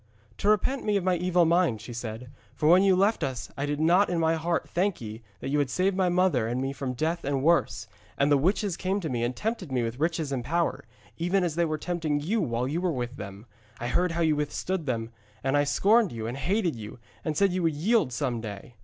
[0.39, 2.31] 'To repent me of my evil mind,' she said.
[2.55, 5.59] 'For when you left us I did not in my heart thank ye that you
[5.59, 7.85] had saved my mother and me from death and worse.
[8.17, 10.85] And the witches came to me and tempted me with riches and power,
[11.19, 13.45] even as they were tempting you while you were with them.
[13.79, 15.11] I heard how you withstood them,
[15.43, 18.77] and I scorned you and hated you and said you would yield some day.